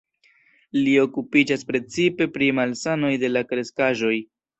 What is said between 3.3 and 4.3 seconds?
la kreskaĵoj.